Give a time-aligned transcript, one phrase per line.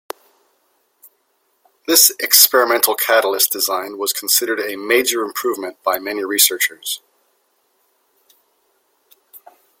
[1.85, 7.03] This experimental catalyst design was considered a major improvement by many researchers.